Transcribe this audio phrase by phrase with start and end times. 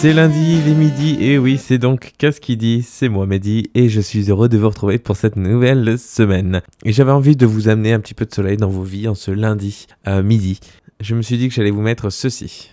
[0.00, 2.40] C'est lundi, il est midi, et oui, c'est donc Qu'est-ce
[2.82, 6.62] C'est moi Mehdi, et je suis heureux de vous retrouver pour cette nouvelle semaine.
[6.86, 9.14] Et j'avais envie de vous amener un petit peu de soleil dans vos vies en
[9.14, 10.58] ce lundi euh, midi.
[11.00, 12.70] Je me suis dit que j'allais vous mettre ceci.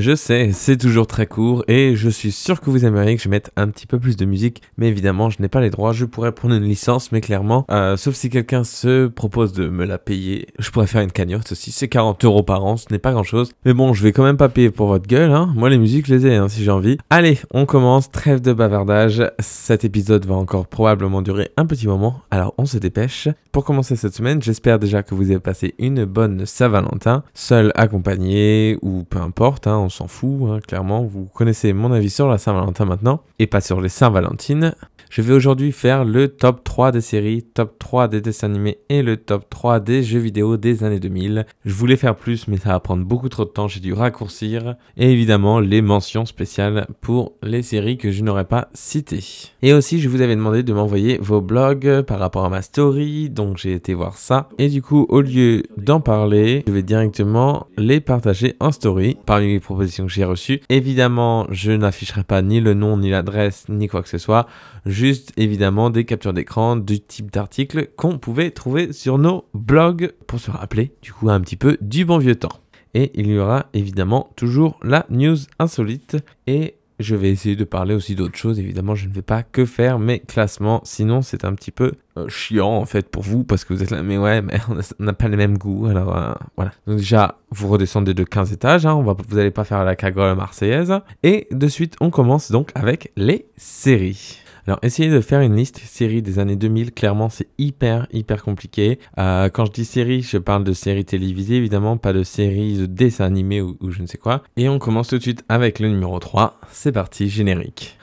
[0.00, 3.28] Je sais, c'est toujours très court et je suis sûr que vous aimeriez que je
[3.28, 5.90] mette un petit peu plus de musique, mais évidemment, je n'ai pas les droits.
[5.90, 9.84] Je pourrais prendre une licence, mais clairement, euh, sauf si quelqu'un se propose de me
[9.84, 11.72] la payer, je pourrais faire une cagnotte aussi.
[11.72, 13.50] C'est 40 euros par an, ce n'est pas grand chose.
[13.64, 15.52] Mais bon, je vais quand même pas payer pour votre gueule, hein.
[15.56, 16.96] Moi, les musiques, je les ai, hein, si j'ai envie.
[17.10, 18.08] Allez, on commence.
[18.12, 19.28] Trêve de bavardage.
[19.40, 23.26] Cet épisode va encore probablement durer un petit moment, alors on se dépêche.
[23.50, 28.78] Pour commencer cette semaine, j'espère déjà que vous avez passé une bonne Saint-Valentin, seul, accompagné
[28.82, 31.02] ou peu importe, hein, on s'en fout, hein, clairement.
[31.02, 34.74] Vous connaissez mon avis sur la Saint-Valentin maintenant et pas sur les Saint-Valentines.
[35.10, 39.02] Je vais aujourd'hui faire le top 3 des séries, top 3 des dessins animés et
[39.02, 41.46] le top 3 des jeux vidéo des années 2000.
[41.64, 44.76] Je voulais faire plus, mais ça va prendre beaucoup trop de temps, j'ai dû raccourcir.
[44.98, 49.24] Et évidemment, les mentions spéciales pour les séries que je n'aurais pas citées.
[49.62, 53.30] Et aussi, je vous avais demandé de m'envoyer vos blogs par rapport à ma story,
[53.30, 54.50] donc j'ai été voir ça.
[54.58, 59.54] Et du coup, au lieu d'en parler, je vais directement les partager en story parmi
[59.54, 60.60] les que j'ai reçues.
[60.68, 64.46] Évidemment, je n'afficherai pas ni le nom, ni l'adresse, ni quoi que ce soit
[64.86, 70.40] juste évidemment des captures d'écran du type d'articles qu'on pouvait trouver sur nos blogs pour
[70.40, 72.60] se rappeler du coup un petit peu du bon vieux temps.
[72.94, 76.16] Et il y aura évidemment toujours la news insolite
[76.46, 78.58] et je vais essayer de parler aussi d'autres choses.
[78.58, 82.28] Évidemment, je ne vais pas que faire mes classements, sinon c'est un petit peu euh,
[82.28, 84.60] chiant en fait pour vous parce que vous êtes là, mais ouais, mais
[84.98, 85.86] on n'a pas les mêmes goûts.
[85.86, 86.72] Alors euh, voilà.
[86.86, 89.96] Donc déjà, vous redescendez de 15 étages, hein, on va, vous n'allez pas faire la
[89.96, 90.92] cagole marseillaise.
[91.22, 94.40] Et de suite, on commence donc avec les séries.
[94.68, 96.92] Alors, essayez de faire une liste série des années 2000.
[96.92, 98.98] Clairement, c'est hyper, hyper compliqué.
[99.16, 102.84] Euh, quand je dis série, je parle de séries télévisées, évidemment, pas de séries de
[102.84, 104.42] dessins animés ou, ou je ne sais quoi.
[104.58, 106.60] Et on commence tout de suite avec le numéro 3.
[106.70, 107.96] C'est parti, générique.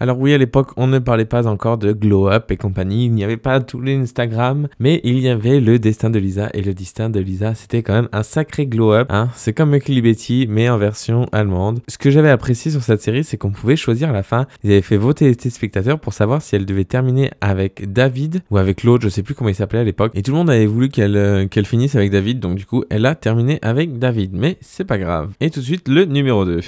[0.00, 3.12] Alors oui, à l'époque, on ne parlait pas encore de Glow Up et compagnie, il
[3.12, 6.62] n'y avait pas tous les Instagram, mais il y avait le destin de Lisa, et
[6.62, 9.28] le destin de Lisa, c'était quand même un sacré Glow Up, hein.
[9.36, 11.80] c'est comme Ugly Betty, mais en version allemande.
[11.88, 14.82] Ce que j'avais apprécié sur cette série, c'est qu'on pouvait choisir la fin, ils avaient
[14.82, 19.04] fait voter les téléspectateurs pour savoir si elle devait terminer avec David, ou avec l'autre,
[19.04, 21.16] je sais plus comment il s'appelait à l'époque, et tout le monde avait voulu qu'elle
[21.16, 24.98] euh, finisse avec David, donc du coup, elle a terminé avec David, mais c'est pas
[24.98, 25.32] grave.
[25.40, 26.60] Et tout de suite, le numéro 2.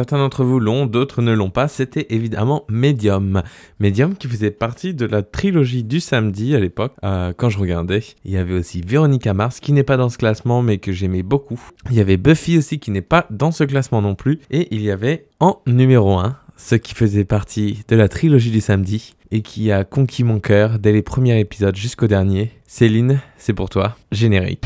[0.00, 1.68] Certains d'entre vous l'ont, d'autres ne l'ont pas.
[1.68, 3.42] C'était évidemment Medium.
[3.80, 8.00] Medium qui faisait partie de la trilogie du samedi à l'époque, euh, quand je regardais.
[8.24, 11.22] Il y avait aussi Véronica Mars qui n'est pas dans ce classement mais que j'aimais
[11.22, 11.60] beaucoup.
[11.90, 14.40] Il y avait Buffy aussi qui n'est pas dans ce classement non plus.
[14.50, 18.62] Et il y avait en numéro 1 ce qui faisait partie de la trilogie du
[18.62, 22.52] samedi et qui a conquis mon cœur dès les premiers épisodes jusqu'au dernier.
[22.66, 23.98] Céline, c'est pour toi.
[24.12, 24.64] Générique.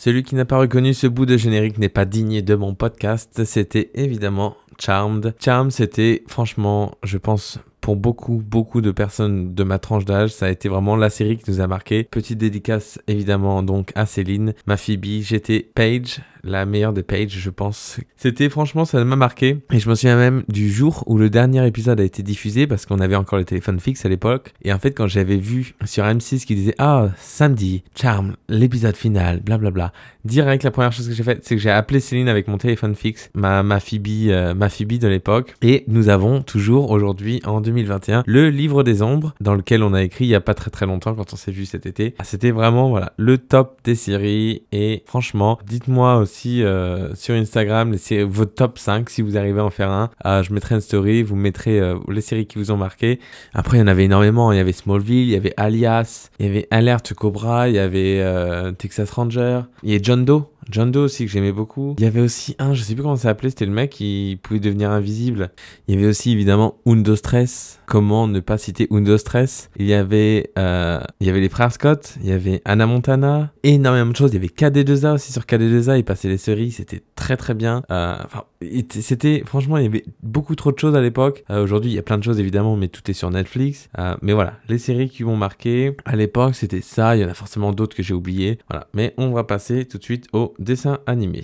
[0.00, 3.44] Celui qui n'a pas reconnu ce bout de générique n'est pas digne de mon podcast.
[3.44, 5.34] C'était évidemment Charmed.
[5.38, 10.46] Charmed, c'était franchement, je pense, pour beaucoup, beaucoup de personnes de ma tranche d'âge, ça
[10.46, 12.04] a été vraiment la série qui nous a marqué.
[12.04, 15.22] Petite dédicace évidemment donc à Céline, ma Phoebe.
[15.22, 17.98] J'étais Paige, la meilleure des Paige, je pense.
[18.16, 19.58] C'était franchement, ça m'a marqué.
[19.72, 22.86] Et je me souviens même du jour où le dernier épisode a été diffusé parce
[22.86, 24.52] qu'on avait encore le téléphone fixe à l'époque.
[24.62, 29.40] Et en fait, quand j'avais vu sur M6 qui disait Ah, samedi, Charm, l'épisode final,
[29.40, 29.92] blablabla.
[30.24, 32.94] Direct, la première chose que j'ai faite, c'est que j'ai appelé Céline avec mon téléphone
[32.94, 35.54] fixe, ma, ma Phoebe, euh, ma Phoebe de l'époque.
[35.62, 40.02] Et nous avons toujours aujourd'hui, en 2021, le livre des ombres, dans lequel on a
[40.02, 42.14] écrit il y a pas très très longtemps quand on s'est vu cet été.
[42.18, 44.62] Ah, C'était vraiment voilà le top des séries.
[44.72, 49.64] Et franchement, dites-moi aussi euh, sur Instagram les vos top 5 si vous arrivez à
[49.64, 50.10] en faire un.
[50.22, 53.20] Ah, je mettrai une story, vous mettrez euh, les séries qui vous ont marqué.
[53.54, 54.52] Après, il y en avait énormément.
[54.52, 57.78] Il y avait Smallville, il y avait Alias, il y avait Alert Cobra, il y
[57.78, 60.42] avait euh, Texas Ranger, il y a John Doe?
[60.70, 61.94] John Doe aussi que j'aimais beaucoup.
[61.98, 64.38] Il y avait aussi un, je sais plus comment ça s'appelait, c'était le mec qui
[64.42, 65.50] pouvait devenir invisible.
[65.88, 67.80] Il y avait aussi évidemment Undo Stress.
[67.86, 69.70] Comment ne pas citer Undo Stress?
[69.76, 73.52] Il y avait, euh, il y avait les frères Scott, il y avait Anna Montana,
[73.62, 74.30] énormément de choses.
[74.32, 77.82] Il y avait KD2A aussi sur KD2A, il passait les séries, c'était très très bien.
[77.90, 78.44] Euh, Enfin,
[78.88, 81.44] c'était franchement, il y avait beaucoup trop de choses à l'époque.
[81.50, 83.88] Euh, Aujourd'hui, il y a plein de choses évidemment, mais tout est sur Netflix.
[83.98, 87.16] Euh, mais voilà, les séries qui m'ont marqué à l'époque, c'était ça.
[87.16, 88.58] Il y en a forcément d'autres que j'ai oubliées.
[88.68, 91.42] Voilà, mais on va passer tout de suite au dessin animé.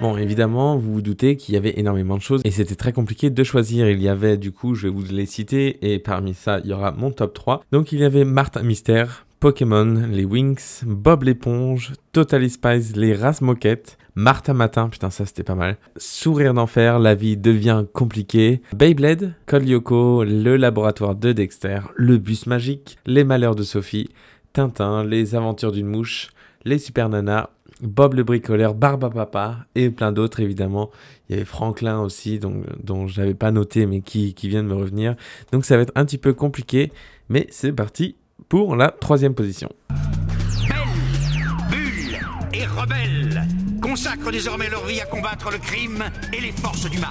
[0.00, 3.30] Bon, évidemment, vous vous doutez qu'il y avait énormément de choses et c'était très compliqué
[3.30, 3.88] de choisir.
[3.88, 6.72] Il y avait, du coup, je vais vous les citer et parmi ça, il y
[6.72, 7.62] aura mon top 3.
[7.70, 13.42] Donc, il y avait Martin Mystère, Pokémon, les Winx, Bob l'éponge, Totally Spies, les Races
[13.42, 15.78] Moquettes, Martha Matin, putain, ça c'était pas mal.
[15.96, 18.60] Sourire d'enfer, la vie devient compliquée.
[18.74, 24.10] Beyblade, Code Lyoko, le laboratoire de Dexter, le bus magique, les malheurs de Sophie,
[24.52, 26.28] Tintin, les aventures d'une mouche,
[26.64, 27.48] les super nanas,
[27.80, 30.90] Bob le bricoleur, Barba Papa et plein d'autres évidemment.
[31.28, 34.68] Il y avait Franklin aussi dont, je n'avais pas noté mais qui, qui vient de
[34.68, 35.16] me revenir.
[35.50, 36.92] Donc ça va être un petit peu compliqué
[37.28, 38.16] mais c'est parti
[38.48, 39.68] pour la troisième position.
[40.68, 42.18] Belle, Bulle
[42.52, 43.42] et Rebelle
[43.80, 47.10] consacrent désormais leur vie à combattre le crime et les forces du mal.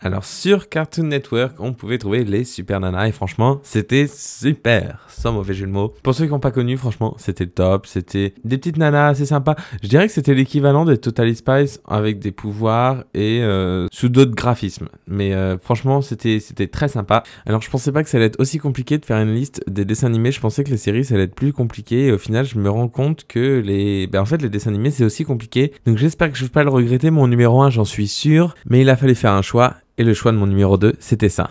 [0.00, 5.32] Alors sur Cartoon Network, on pouvait trouver les Super Nanas et franchement, c'était super, sans
[5.32, 5.92] mauvais jeu de mots.
[6.04, 9.56] Pour ceux qui n'ont pas connu, franchement, c'était top, c'était des petites nanas assez sympas.
[9.82, 14.36] Je dirais que c'était l'équivalent des Totally Spies avec des pouvoirs et euh, sous d'autres
[14.36, 14.88] graphismes.
[15.08, 17.24] Mais euh, franchement, c'était c'était très sympa.
[17.44, 19.84] Alors je pensais pas que ça allait être aussi compliqué de faire une liste des
[19.84, 22.44] dessins animés, je pensais que les séries ça allait être plus compliqué et au final,
[22.44, 25.72] je me rends compte que les ben, en fait, les dessins animés c'est aussi compliqué.
[25.86, 28.82] Donc j'espère que je vais pas le regretter mon numéro 1, j'en suis sûr, mais
[28.82, 31.50] il a fallu faire un choix et le choix de mon numéro 2, c'était ça.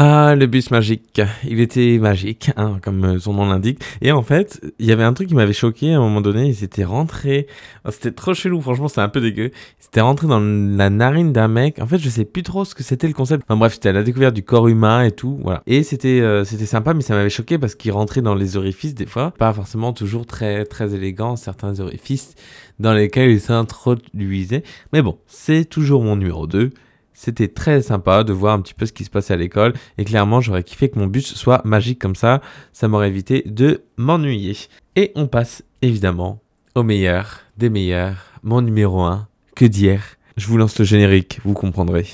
[0.00, 1.20] Ah, le bus magique.
[1.44, 3.82] Il était magique, hein, comme son nom l'indique.
[4.00, 6.46] Et en fait, il y avait un truc qui m'avait choqué à un moment donné.
[6.46, 7.48] Il s'était rentré.
[7.84, 9.46] oh, C'était trop chelou, franchement, c'était un peu dégueu.
[9.46, 11.80] Il s'était rentré dans la narine d'un mec.
[11.80, 13.42] En fait, je sais plus trop ce que c'était le concept.
[13.48, 15.40] Enfin bref, c'était à la découverte du corps humain et tout.
[15.42, 15.64] Voilà.
[15.66, 18.94] Et c'était euh, c'était sympa, mais ça m'avait choqué parce qu'il rentrait dans les orifices
[18.94, 19.32] des fois.
[19.36, 22.36] Pas forcément toujours très, très élégant, certains orifices
[22.78, 24.62] dans lesquels il s'introduisait.
[24.92, 26.70] Mais bon, c'est toujours mon numéro 2.
[27.20, 30.04] C'était très sympa de voir un petit peu ce qui se passait à l'école et
[30.04, 32.40] clairement j'aurais kiffé que mon bus soit magique comme ça,
[32.72, 34.56] ça m'aurait évité de m'ennuyer.
[34.94, 36.40] Et on passe évidemment
[36.76, 39.26] au meilleur des meilleurs, mon numéro 1,
[39.56, 40.00] que d'hier.
[40.36, 42.06] Je vous lance le générique, vous comprendrez.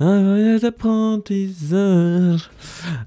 [0.00, 2.50] Un voyage d'apprentissage.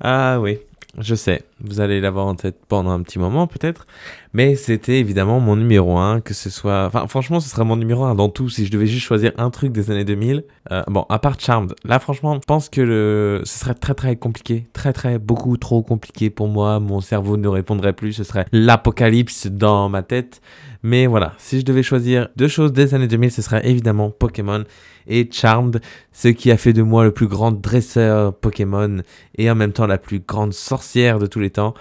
[0.02, 0.58] Ah oui,
[0.98, 3.88] je sais, vous allez l'avoir en tête pendant un petit moment peut-être,
[4.34, 6.86] mais c'était évidemment mon numéro 1, que ce soit...
[6.86, 8.50] Enfin franchement ce serait mon numéro 1 dans tout.
[8.50, 10.44] Si je devais juste choisir un truc des années 2000.
[10.72, 13.42] Euh, bon, à part Charmed, là franchement je pense que le...
[13.44, 17.48] ce serait très très compliqué, très très beaucoup trop compliqué pour moi, mon cerveau ne
[17.48, 20.42] répondrait plus, ce serait l'apocalypse dans ma tête.
[20.84, 24.64] Mais voilà, si je devais choisir deux choses des années 2000, ce serait évidemment Pokémon
[25.08, 25.82] et Charmed,
[26.12, 28.98] ce qui a fait de moi le plus grand dresseur Pokémon
[29.36, 31.74] et en même temps la plus grande sorcière de tous les temps.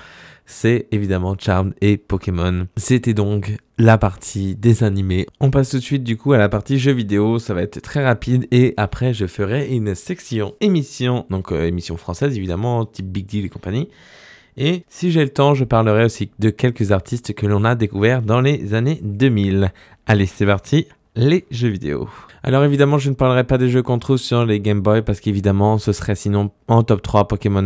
[0.46, 2.68] C'est évidemment Charmed et Pokémon.
[2.76, 5.26] C'était donc la partie des animés.
[5.40, 7.38] On passe tout de suite du coup à la partie jeux vidéo.
[7.38, 11.96] Ça va être très rapide et après je ferai une section émission, donc euh, émission
[11.96, 13.88] française évidemment, type Big Deal et compagnie.
[14.56, 18.22] Et si j'ai le temps, je parlerai aussi de quelques artistes que l'on a découverts
[18.22, 19.70] dans les années 2000.
[20.06, 22.08] Allez, c'est parti, les jeux vidéo.
[22.42, 25.18] Alors évidemment, je ne parlerai pas des jeux qu'on trouve sur les Game Boy parce
[25.18, 27.64] qu'évidemment, ce serait sinon en top 3 Pokémon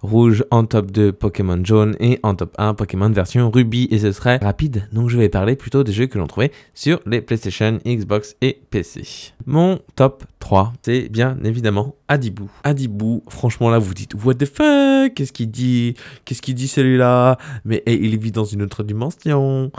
[0.00, 4.12] rouge, en top 2 Pokémon jaune et en top 1 Pokémon version rubis et ce
[4.12, 4.88] serait rapide.
[4.92, 8.62] Donc je vais parler plutôt des jeux que l'on trouvait sur les PlayStation, Xbox et
[8.70, 9.32] PC.
[9.46, 12.50] Mon top 3, c'est bien évidemment Adibou.
[12.64, 15.94] Adibou, franchement là vous dites what the fuck, qu'est-ce qu'il dit?
[16.24, 17.36] Qu'est-ce qu'il dit celui-là?
[17.64, 19.70] Mais eh, il vit dans une autre dimension.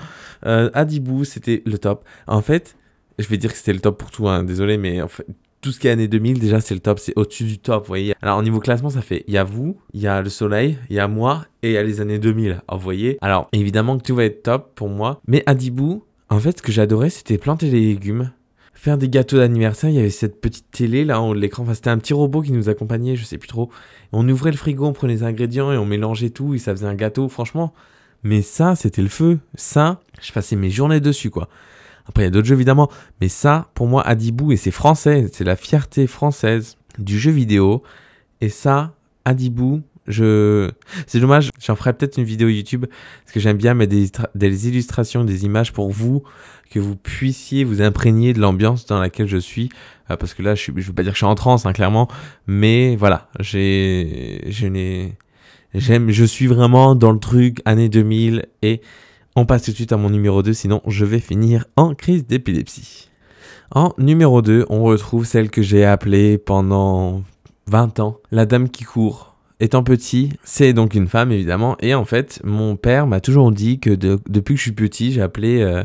[0.45, 2.05] Euh, Adibou, c'était le top.
[2.27, 2.75] En fait,
[3.19, 5.01] je vais dire que c'était le top pour tout, hein, désolé, mais
[5.61, 7.87] tout ce qui est années 2000, déjà, c'est le top, c'est au-dessus du top, vous
[7.87, 8.15] voyez.
[8.21, 10.77] Alors, au niveau classement, ça fait, il y a vous, il y a le soleil,
[10.89, 13.17] il y a moi, et il y a les années 2000, alors, vous voyez.
[13.21, 16.71] Alors, évidemment que tout va être top pour moi, mais Adibou, en fait, ce que
[16.71, 18.31] j'adorais, c'était planter les légumes.
[18.83, 19.89] faire des gâteaux d'anniversaire.
[19.89, 21.63] Il y avait cette petite télé là en haut de l'écran.
[21.63, 23.69] Enfin, c'était un petit robot qui nous accompagnait, je sais plus trop.
[24.11, 26.85] On ouvrait le frigo, on prenait les ingrédients et on mélangeait tout et ça faisait
[26.85, 27.29] un gâteau.
[27.29, 27.73] Franchement,
[28.23, 29.39] mais ça, c'était le feu.
[29.55, 31.47] Ça, je passais mes journées dessus, quoi.
[32.05, 32.89] Après, il y a d'autres jeux évidemment,
[33.21, 37.81] mais ça, pour moi, Adibou, et c'est français, c'est la fierté française du jeu vidéo.
[38.41, 38.93] Et ça,
[39.25, 40.69] Adibou, je...
[41.07, 42.85] C'est dommage, j'en ferai peut-être une vidéo YouTube,
[43.23, 46.23] parce que j'aime bien mettre des, illustra- des illustrations, des images pour vous,
[46.69, 49.69] que vous puissiez vous imprégner de l'ambiance dans laquelle je suis.
[50.11, 51.73] Euh, parce que là, je ne veux pas dire que je suis en transe, hein,
[51.73, 52.09] clairement,
[52.47, 54.43] mais voilà, j'ai...
[54.49, 55.17] Je n'ai...
[55.75, 58.81] J'aime, je suis vraiment dans le truc année 2000 et
[59.35, 62.25] on passe tout de suite à mon numéro 2, sinon je vais finir en crise
[62.25, 63.09] d'épilepsie.
[63.75, 67.23] En numéro 2, on retrouve celle que j'ai appelée pendant
[67.67, 69.35] 20 ans, la dame qui court.
[69.59, 73.79] Étant petit, c'est donc une femme évidemment, et en fait, mon père m'a toujours dit
[73.79, 75.83] que de- depuis que je suis petit, appelé, euh,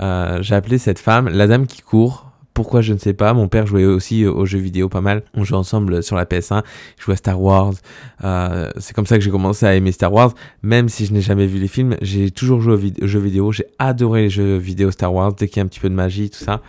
[0.00, 2.29] euh, j'ai appelé cette femme la dame qui court.
[2.54, 3.32] Pourquoi je ne sais pas.
[3.32, 5.22] Mon père jouait aussi aux jeux vidéo pas mal.
[5.34, 6.62] On jouait ensemble sur la PS1.
[6.98, 7.74] Je jouais à Star Wars.
[8.24, 10.34] Euh, c'est comme ça que j'ai commencé à aimer Star Wars.
[10.62, 13.52] Même si je n'ai jamais vu les films, j'ai toujours joué aux, jeux vidéo.
[13.52, 15.94] J'ai adoré les jeux vidéo Star Wars dès qu'il y a un petit peu de
[15.94, 16.60] magie, tout ça.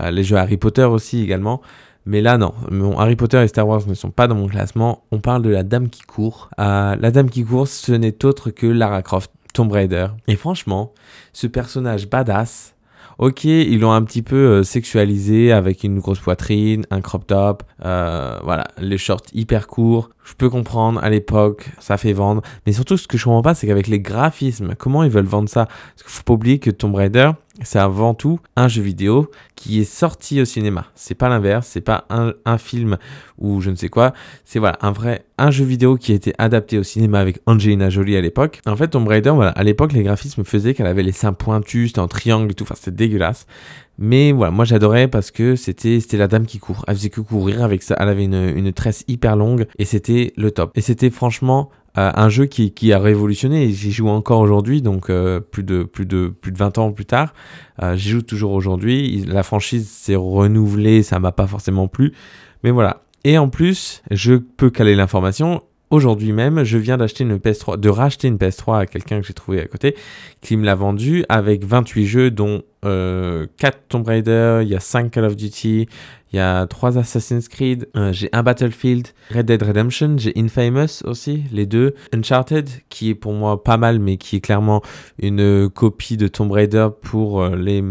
[0.00, 1.60] Euh, les jeux Harry Potter aussi également.
[2.06, 2.52] Mais là, non.
[2.70, 5.04] Mon Harry Potter et Star Wars ne sont pas dans mon classement.
[5.10, 6.50] On parle de la Dame qui court.
[6.60, 10.08] Euh, la Dame qui court, ce n'est autre que Lara Croft, Tomb Raider.
[10.28, 10.92] Et franchement,
[11.32, 12.73] ce personnage badass,
[13.18, 17.62] Ok, ils l'ont un petit peu euh, sexualisé avec une grosse poitrine, un crop top,
[17.84, 20.10] euh, voilà, les shorts hyper courts.
[20.24, 22.42] Je peux comprendre à l'époque, ça fait vendre.
[22.66, 25.48] Mais surtout, ce que je comprends pas, c'est qu'avec les graphismes, comment ils veulent vendre
[25.48, 25.66] ça?
[25.66, 27.30] Parce qu'il faut pas oublier que Tomb Raider,
[27.62, 30.86] c'est avant tout un jeu vidéo qui est sorti au cinéma.
[30.94, 32.98] C'est pas l'inverse, c'est pas un, film
[33.38, 34.12] ou je ne sais quoi.
[34.44, 37.90] C'est voilà, un vrai un jeu vidéo qui a été adapté au cinéma avec Angelina
[37.90, 38.60] Jolie à l'époque.
[38.66, 41.90] En fait, Tomb Raider, voilà, à l'époque, les graphismes faisaient qu'elle avait les seins pointus,
[41.90, 43.46] c'était en triangle et tout, enfin, c'était dégueulasse.
[43.98, 46.84] Mais voilà, moi j'adorais parce que c'était c'était la dame qui court.
[46.88, 47.94] Elle faisait que courir avec ça.
[48.00, 50.72] Elle avait une, une tresse hyper longue et c'était le top.
[50.74, 54.82] Et c'était franchement euh, un jeu qui, qui a révolutionné et j'y joue encore aujourd'hui,
[54.82, 57.34] donc euh, plus, de, plus, de, plus de 20 ans plus tard.
[57.82, 59.24] Euh, j'y joue toujours aujourd'hui.
[59.26, 62.12] La franchise s'est renouvelée, ça m'a pas forcément plu.
[62.64, 63.02] Mais voilà.
[63.22, 65.62] Et en plus, je peux caler l'information.
[65.94, 69.32] Aujourd'hui même, je viens d'acheter une PS3, de racheter une PS3 à quelqu'un que j'ai
[69.32, 69.94] trouvé à côté,
[70.40, 74.80] qui me l'a vendu avec 28 jeux, dont euh, 4 Tomb Raider, il y a
[74.80, 75.86] 5 Call of Duty,
[76.32, 81.04] il y a 3 Assassin's Creed, euh, j'ai un Battlefield, Red Dead Redemption, j'ai Infamous
[81.04, 84.82] aussi, les deux, Uncharted, qui est pour moi pas mal, mais qui est clairement
[85.20, 87.84] une copie de Tomb Raider pour euh, les,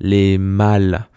[0.00, 1.08] les mâles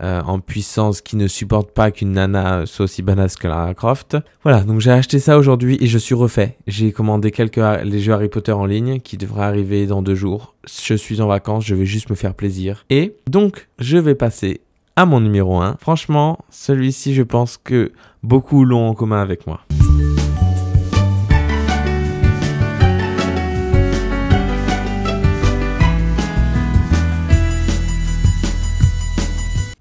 [0.00, 4.16] euh, en puissance qui ne supporte pas qu'une nana soit aussi badass que Lara Croft.
[4.42, 6.56] Voilà, donc j'ai acheté ça aujourd'hui et je suis refait.
[6.66, 10.54] J'ai commandé quelques les jeux Harry Potter en ligne qui devraient arriver dans deux jours.
[10.66, 12.84] Je suis en vacances, je vais juste me faire plaisir.
[12.90, 14.60] Et donc, je vais passer
[14.96, 15.76] à mon numéro 1.
[15.80, 19.60] Franchement, celui-ci, je pense que beaucoup l'ont en commun avec moi.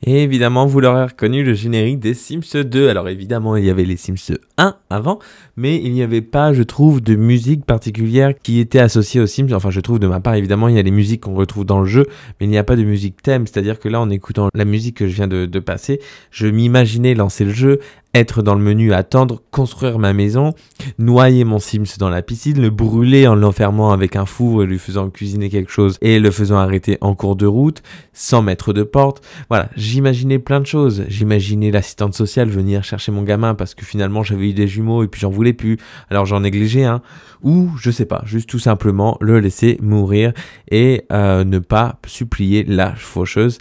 [0.03, 2.89] Et évidemment, vous l'aurez reconnu, le générique des Sims 2.
[2.89, 5.19] Alors évidemment, il y avait les Sims 1 avant,
[5.55, 9.53] mais il n'y avait pas, je trouve, de musique particulière qui était associée aux Sims.
[9.53, 11.79] Enfin, je trouve de ma part, évidemment, il y a les musiques qu'on retrouve dans
[11.79, 12.07] le jeu,
[12.39, 13.45] mais il n'y a pas de musique thème.
[13.45, 15.99] C'est-à-dire que là, en écoutant la musique que je viens de, de passer,
[16.31, 17.79] je m'imaginais lancer le jeu,
[18.13, 20.53] être dans le menu, attendre, construire ma maison,
[20.97, 24.79] noyer mon Sims dans la piscine, le brûler en l'enfermant avec un four et lui
[24.79, 27.81] faisant cuisiner quelque chose et le faisant arrêter en cours de route,
[28.13, 29.23] sans mettre de porte.
[29.49, 31.05] Voilà, j'imaginais plein de choses.
[31.07, 35.07] J'imaginais l'assistante sociale venir chercher mon gamin parce que finalement j'avais eu des jumeaux et
[35.07, 35.77] puis j'en voulais plus,
[36.09, 37.01] alors j'en négligeais un.
[37.43, 40.31] Ou, je sais pas, juste tout simplement le laisser mourir
[40.69, 43.57] et euh, ne pas supplier la faucheuse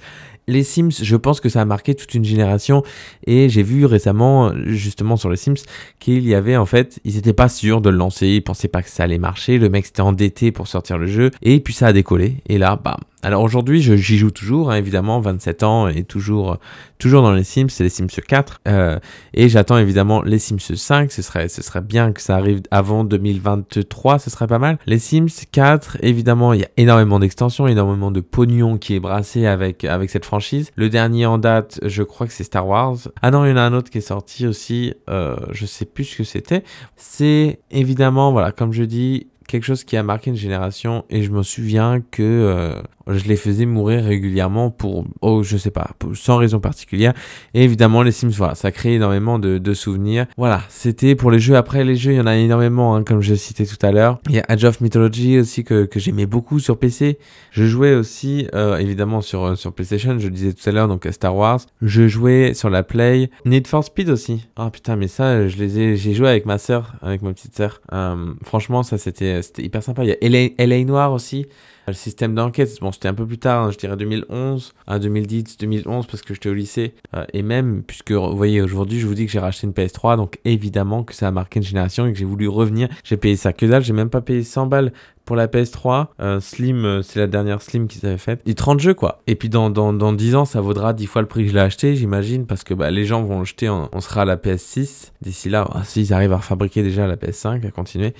[0.50, 2.82] les Sims, je pense que ça a marqué toute une génération.
[3.26, 5.62] Et j'ai vu récemment, justement sur les Sims,
[5.98, 8.82] qu'il y avait en fait, ils étaient pas sûrs de le lancer, ils pensaient pas
[8.82, 11.30] que ça allait marcher, le mec s'était endetté pour sortir le jeu.
[11.42, 12.36] Et puis ça a décollé.
[12.48, 12.96] Et là, bam.
[13.22, 16.56] Alors aujourd'hui, j'y joue toujours, hein, évidemment, 27 ans et toujours,
[16.98, 18.98] toujours dans les Sims, c'est les Sims 4 euh,
[19.34, 23.04] et j'attends évidemment les Sims 5, ce serait, ce serait bien que ça arrive avant
[23.04, 24.78] 2023, ce serait pas mal.
[24.86, 29.44] Les Sims 4, évidemment, il y a énormément d'extensions, énormément de pognon qui est brassé
[29.44, 30.70] avec, avec cette franchise.
[30.76, 32.96] Le dernier en date, je crois que c'est Star Wars.
[33.20, 35.84] Ah non, il y en a un autre qui est sorti aussi, euh, je sais
[35.84, 36.64] plus ce que c'était.
[36.96, 41.30] C'est évidemment, voilà, comme je dis, quelque chose qui a marqué une génération et je
[41.30, 42.80] me souviens que euh,
[43.14, 47.12] je les faisais mourir régulièrement pour, oh, je sais pas, sans raison particulière.
[47.54, 50.26] Et évidemment, les Sims, voilà, ça crée énormément de, de souvenirs.
[50.36, 51.56] Voilà, c'était pour les jeux.
[51.56, 54.18] Après, les jeux, il y en a énormément, hein, comme je citais tout à l'heure.
[54.28, 57.18] Il y a Age of Mythology aussi que, que j'aimais beaucoup sur PC.
[57.50, 60.88] Je jouais aussi, euh, évidemment, sur, euh, sur PlayStation, je le disais tout à l'heure,
[60.88, 61.60] donc Star Wars.
[61.82, 63.30] Je jouais sur la Play.
[63.44, 64.46] Need for Speed aussi.
[64.56, 67.56] Ah putain, mais ça, je les ai, j'ai joué avec ma sœur, avec ma petite
[67.56, 67.80] sœur.
[67.92, 70.04] Euh, franchement, ça, c'était, c'était hyper sympa.
[70.04, 71.46] Il y a LA, LA Noir aussi.
[71.90, 75.58] Le système d'enquête, bon, c'était un peu plus tard, hein, je dirais 2011, à 2010,
[75.58, 76.94] 2011, parce que j'étais au lycée.
[77.16, 80.16] Euh, et même, puisque vous voyez, aujourd'hui, je vous dis que j'ai racheté une PS3,
[80.16, 82.88] donc évidemment que ça a marqué une génération et que j'ai voulu revenir.
[83.02, 84.92] J'ai payé ça que dalle, j'ai même pas payé 100 balles
[85.24, 86.06] pour la PS3.
[86.20, 88.40] Euh, Slim, euh, c'est la dernière Slim qu'ils avaient faite.
[88.46, 89.20] Et 30 jeux, quoi.
[89.26, 91.54] Et puis dans, dans, dans 10 ans, ça vaudra 10 fois le prix que je
[91.54, 94.36] l'ai acheté, j'imagine, parce que bah, les gens vont le jeter, on sera à la
[94.36, 95.10] PS6.
[95.22, 98.14] D'ici là, ah, s'ils arrivent à fabriquer déjà la PS5, à continuer.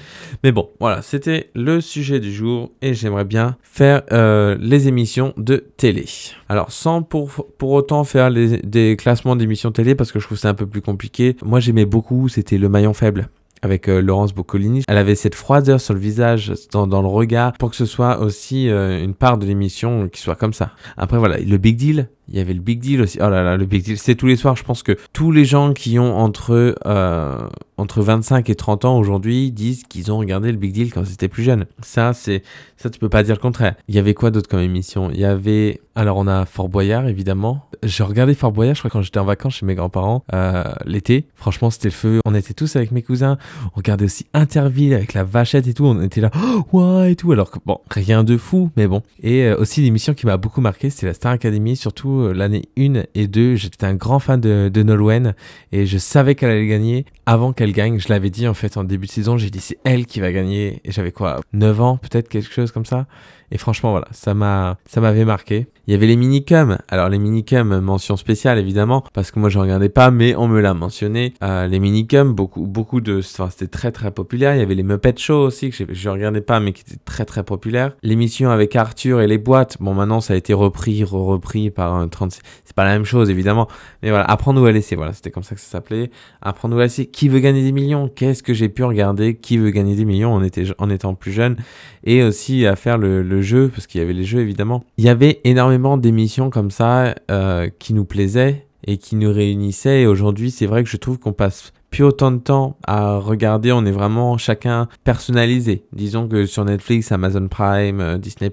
[0.45, 5.33] Mais bon, voilà, c'était le sujet du jour et j'aimerais bien faire euh, les émissions
[5.37, 6.05] de télé.
[6.49, 10.39] Alors, sans pour, pour autant faire les- des classements d'émissions télé parce que je trouve
[10.39, 11.37] ça un peu plus compliqué.
[11.45, 13.29] Moi, j'aimais beaucoup, c'était le maillon faible
[13.63, 14.83] avec euh, Laurence Boccolini.
[14.89, 18.69] Elle avait cette froideur sur le visage, dans, le regard, pour que ce soit aussi
[18.69, 20.73] euh, une part de l'émission qui soit comme ça.
[20.97, 22.09] Après, voilà, le Big Deal.
[22.31, 23.19] Il y avait le Big Deal aussi.
[23.21, 23.99] Oh là là, le Big Deal.
[23.99, 24.57] C'est tous les soirs.
[24.57, 27.39] Je pense que tous les gens qui ont entre, euh,
[27.77, 31.13] entre 25 et 30 ans aujourd'hui disent qu'ils ont regardé le Big Deal quand ils
[31.13, 31.67] étaient plus jeunes.
[31.83, 32.43] Ça, c'est,
[32.77, 33.75] ça, tu peux pas dire le contraire.
[33.89, 35.11] Il y avait quoi d'autre comme émission?
[35.13, 37.67] Il y avait, alors on a Fort Boyard, évidemment.
[37.83, 41.27] J'ai regardé Fort Boyard, je crois, quand j'étais en vacances chez mes grands-parents, euh, l'été.
[41.35, 42.21] Franchement, c'était le feu.
[42.25, 43.39] On était tous avec mes cousins.
[43.67, 45.85] On regardait aussi Interville avec la vachette et tout.
[45.85, 46.31] On était là,
[46.73, 47.33] oh, ouais, et tout.
[47.33, 49.03] Alors que, bon, rien de fou, mais bon.
[49.23, 52.63] Et euh, aussi, l'émission qui m'a beaucoup marqué, c'était la Star Academy, surtout euh, l'année
[52.79, 53.57] 1 et 2.
[53.57, 55.35] J'étais un grand fan de, de Nolwenn
[55.73, 57.99] et je savais qu'elle allait gagner avant qu'elle gagne.
[57.99, 59.39] Je l'avais dit, en fait, en début de saison.
[59.39, 60.81] J'ai dit, c'est elle qui va gagner.
[60.85, 63.07] Et j'avais quoi, 9 ans, peut-être, quelque chose comme ça.
[63.53, 65.67] Et franchement, voilà, ça m'a, ça m'avait marqué.
[65.87, 66.79] Il y avait les minicums.
[66.89, 70.61] Alors les minicums, mention spéciale évidemment, parce que moi je regardais pas, mais on me
[70.61, 71.35] l'a mentionné.
[71.43, 74.55] Euh, les minicums, beaucoup, beaucoup de, enfin, c'était très très populaire.
[74.55, 77.01] Il y avait les Muppet Show aussi que je, je regardais pas, mais qui était
[77.05, 77.97] très très populaire.
[78.05, 79.79] L'émission avec Arthur et les boîtes.
[79.81, 82.41] Bon, maintenant ça a été repris, re-repris par un 36.
[82.65, 83.69] C'est pas la même chose évidemment,
[84.03, 84.97] mais voilà, apprendre ou à laisser.
[84.97, 86.11] Voilà, c'était comme ça que ça s'appelait.
[86.43, 87.07] Apprendre ou à laisser.
[87.07, 88.09] Qui veut gagner des millions?
[88.09, 89.37] Qu'est-ce que j'ai pu regarder?
[89.37, 90.35] Qui veut gagner des millions?
[90.35, 90.43] En,
[90.79, 91.57] en étant plus jeune
[92.05, 94.85] et aussi à faire le, le jeu, parce qu'il y avait les jeux évidemment.
[94.99, 100.03] Il y avait énormément d'émissions comme ça euh, qui nous plaisaient et qui nous réunissaient.
[100.03, 103.73] Et aujourd'hui, c'est vrai que je trouve qu'on passe plus autant de temps à regarder,
[103.73, 105.85] on est vraiment chacun personnalisé.
[105.93, 108.51] Disons que sur Netflix, Amazon Prime, euh, Disney+,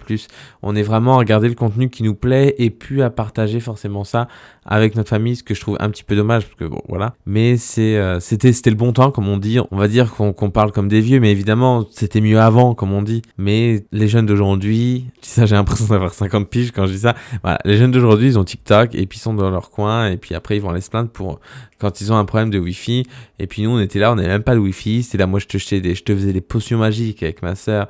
[0.63, 4.03] on est vraiment à regarder le contenu qui nous plaît et plus à partager forcément
[4.03, 4.27] ça
[4.67, 7.15] avec notre famille, ce que je trouve un petit peu dommage, parce que bon, voilà.
[7.25, 9.59] Mais c'est, euh, c'était, c'était le bon temps, comme on dit.
[9.71, 12.91] On va dire qu'on, qu'on parle comme des vieux, mais évidemment, c'était mieux avant, comme
[12.91, 13.21] on dit.
[13.37, 16.99] Mais les jeunes d'aujourd'hui, je dis ça, j'ai l'impression d'avoir 50 piges quand je dis
[16.99, 17.15] ça.
[17.43, 20.17] Voilà, les jeunes d'aujourd'hui, ils ont TikTok, et puis ils sont dans leur coin, et
[20.17, 21.39] puis après, ils vont aller se plaindre pour,
[21.79, 23.05] quand ils ont un problème de Wi-Fi.
[23.39, 25.03] Et puis nous, on était là, on n'avait même pas de Wi-Fi.
[25.03, 27.87] C'était là, moi, je te des, je te faisais des potions magiques avec ma sœur.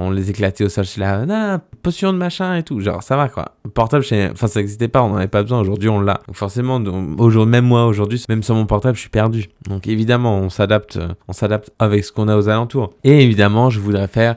[0.00, 2.78] On les éclatait au sol, suis là, non, potion de machin et tout.
[2.78, 3.56] Genre, ça va quoi.
[3.74, 5.58] Portable, enfin, ça n'existait pas, on n'en avait pas besoin.
[5.58, 6.20] Aujourd'hui, on l'a.
[6.28, 6.80] Donc, forcément,
[7.18, 9.48] aujourd'hui, même moi, aujourd'hui, même sur mon portable, je suis perdu.
[9.68, 12.90] Donc, évidemment, on s'adapte, euh, on s'adapte avec ce qu'on a aux alentours.
[13.02, 14.36] Et évidemment, je voudrais faire,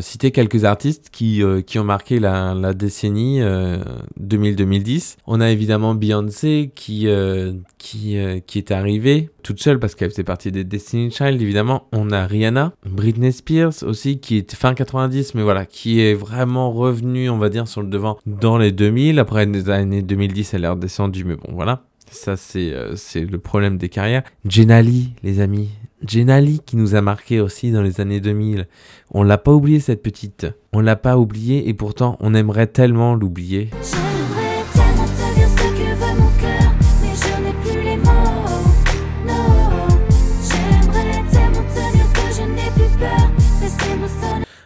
[0.00, 3.78] citer quelques artistes qui, euh, qui ont marqué la, décennie euh,
[4.20, 5.16] 2000-2010.
[5.26, 10.10] On a évidemment Beyoncé qui, euh, qui, euh, qui est arrivée toute seule parce qu'elle
[10.10, 11.88] faisait partie des Destiny Child, évidemment.
[11.92, 16.72] On a Rihanna, Britney Spears aussi, qui est fin 90, mais voilà, qui est vraiment
[16.72, 19.18] revenue, on va dire, sur le devant dans les 2000.
[19.18, 21.84] Après les années 2010, elle est redescendue, mais bon, voilà.
[22.12, 24.22] Ça, c'est euh, c'est le problème des carrières.
[24.44, 25.70] Jenali, les amis.
[26.06, 28.66] Jenali qui nous a marqué aussi dans les années 2000.
[29.12, 30.46] On l'a pas oublié, cette petite.
[30.72, 33.70] On l'a pas oublié et pourtant, on aimerait tellement l'oublier.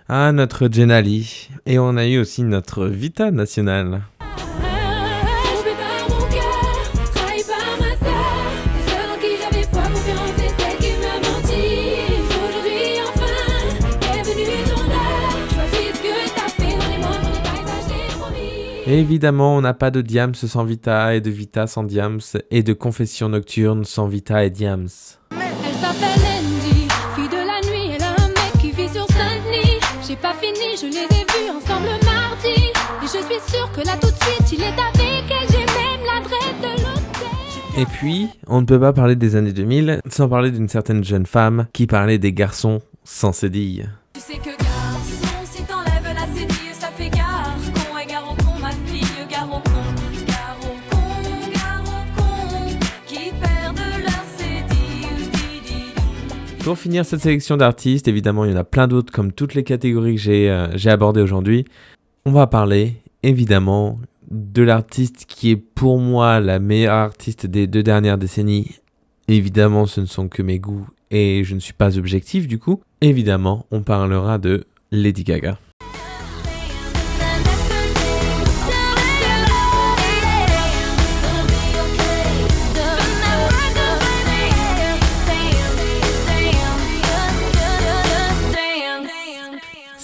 [0.09, 1.49] Ah, notre Jenali.
[1.67, 4.03] Et on a eu aussi notre Vita nationale.
[18.89, 22.21] Et évidemment, on n'a pas de Diams sans Vita et de Vita sans Diams
[22.53, 24.87] et de Confession nocturne sans Vita et Diams.
[25.33, 29.81] Elle s'appelle Andy, fille de la nuit, elle a un mec qui vit sur Saint-Denis.
[30.07, 32.63] J'ai pas fini, je les ai vus ensemble mardi.
[32.63, 36.07] Et je suis sûre que là tout de suite, il est avec elle, j'ai même
[36.07, 37.83] l'adresse de l'hôtel.
[37.83, 41.27] Et puis, on ne peut pas parler des années 2000 sans parler d'une certaine jeune
[41.27, 43.91] femme qui parlait des garçons sans cédille.
[44.15, 44.66] Tu sais que
[56.67, 59.63] Pour finir cette sélection d'artistes, évidemment, il y en a plein d'autres comme toutes les
[59.63, 61.65] catégories que j'ai euh, j'ai abordées aujourd'hui.
[62.25, 64.01] On va parler évidemment
[64.33, 68.81] de l'artiste qui est pour moi la meilleure artiste des deux dernières décennies.
[69.29, 72.81] Évidemment, ce ne sont que mes goûts et je ne suis pas objectif du coup.
[73.01, 75.61] Évidemment, on parlera de Lady Gaga.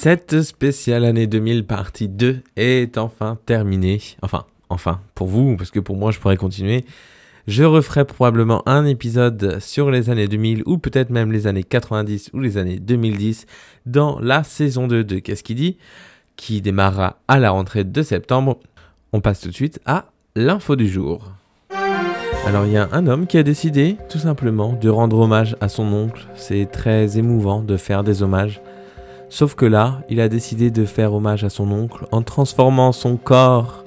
[0.03, 4.01] Cette spéciale année 2000 partie 2 est enfin terminée.
[4.21, 6.85] Enfin, enfin, pour vous, parce que pour moi je pourrais continuer.
[7.47, 12.31] Je referai probablement un épisode sur les années 2000 ou peut-être même les années 90
[12.33, 13.47] ou les années 2010
[13.87, 15.79] dans la saison 2 de Qu'est-ce qui dit
[16.35, 18.59] qui démarrera à la rentrée de septembre.
[19.13, 21.31] On passe tout de suite à l'info du jour.
[22.45, 25.69] Alors il y a un homme qui a décidé tout simplement de rendre hommage à
[25.69, 26.27] son oncle.
[26.35, 28.61] C'est très émouvant de faire des hommages.
[29.33, 33.17] Sauf que là, il a décidé de faire hommage à son oncle en transformant son
[33.17, 33.83] corps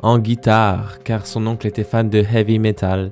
[0.00, 3.10] en guitare, car son oncle était fan de heavy metal.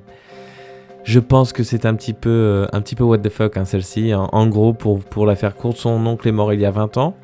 [1.03, 3.65] Je pense que c'est un petit peu, euh, un petit peu what the fuck hein,
[3.65, 4.15] celle-ci.
[4.15, 6.97] En, en gros, pour, la faire courte, son oncle est mort il y a 20
[6.97, 7.15] ans.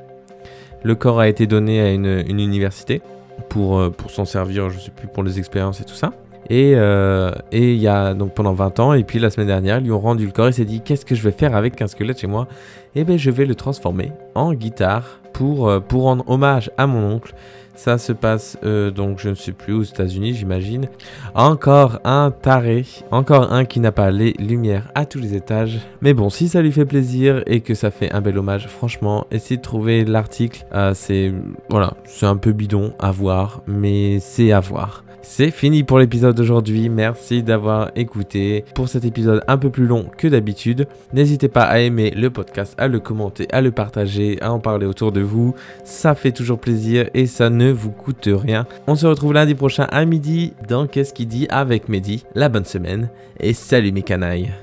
[0.83, 3.01] Le corps a été donné à une, université
[3.49, 6.11] pour, euh, pour s'en servir, je sais plus, pour les expériences et tout ça.
[6.51, 9.79] Et euh, et il y a donc pendant 20 ans, et puis la semaine dernière,
[9.79, 10.49] ils lui ont rendu le corps.
[10.49, 12.47] Il s'est dit Qu'est-ce que je vais faire avec un squelette chez moi?
[12.95, 17.15] Eh bien, je vais le transformer en guitare pour, euh, pour rendre hommage à mon
[17.15, 17.33] oncle.
[17.75, 20.87] Ça se passe euh, donc, je ne sais plus, aux États-Unis, j'imagine.
[21.33, 25.79] Encore un taré, encore un qui n'a pas les lumières à tous les étages.
[26.01, 29.27] Mais bon, si ça lui fait plaisir et que ça fait un bel hommage, franchement,
[29.29, 30.65] essayez de trouver l'article.
[30.73, 31.33] Euh, c'est
[31.69, 35.04] voilà, c'est un peu bidon à voir, mais c'est à voir.
[35.27, 36.87] C'est fini pour l'épisode d'aujourd'hui.
[36.87, 40.87] Merci d'avoir écouté pour cet épisode un peu plus long que d'habitude.
[41.13, 44.85] N'hésitez pas à aimer le podcast, à le commenter, à le partager, à en parler
[44.85, 45.55] autour de vous.
[45.83, 48.65] Ça fait toujours plaisir et ça ne vous coûte rien.
[48.87, 52.23] On se retrouve lundi prochain à midi dans Qu'est-ce qui dit avec Mehdi.
[52.35, 53.09] La bonne semaine
[53.39, 54.53] et salut mes canailles.